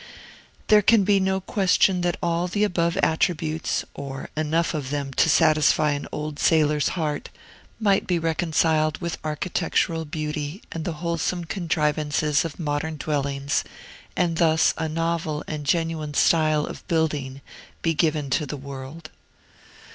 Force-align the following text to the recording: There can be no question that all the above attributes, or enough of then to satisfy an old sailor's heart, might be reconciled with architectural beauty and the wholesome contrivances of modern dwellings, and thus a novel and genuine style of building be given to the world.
There 0.65 0.81
can 0.81 1.03
be 1.03 1.19
no 1.19 1.39
question 1.39 2.01
that 2.01 2.17
all 2.23 2.47
the 2.47 2.63
above 2.63 2.97
attributes, 3.03 3.85
or 3.93 4.29
enough 4.35 4.73
of 4.73 4.89
then 4.89 5.11
to 5.11 5.29
satisfy 5.29 5.91
an 5.91 6.07
old 6.11 6.39
sailor's 6.39 6.89
heart, 6.97 7.29
might 7.79 8.07
be 8.07 8.17
reconciled 8.17 8.97
with 8.97 9.19
architectural 9.23 10.05
beauty 10.05 10.63
and 10.71 10.85
the 10.85 10.93
wholesome 11.05 11.45
contrivances 11.45 12.43
of 12.43 12.59
modern 12.59 12.97
dwellings, 12.97 13.63
and 14.17 14.37
thus 14.37 14.73
a 14.75 14.89
novel 14.89 15.43
and 15.45 15.65
genuine 15.67 16.15
style 16.15 16.65
of 16.65 16.87
building 16.87 17.41
be 17.83 17.93
given 17.93 18.31
to 18.31 18.47
the 18.47 18.57
world. 18.57 19.11